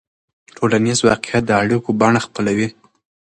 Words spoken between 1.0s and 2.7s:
واقعیت د اړیکو بڼه خپلوي.